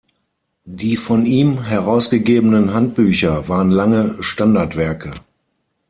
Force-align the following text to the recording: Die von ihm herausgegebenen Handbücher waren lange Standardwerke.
Die 0.65 0.97
von 0.97 1.27
ihm 1.27 1.63
herausgegebenen 1.63 2.73
Handbücher 2.73 3.47
waren 3.47 3.69
lange 3.69 4.17
Standardwerke. 4.23 5.11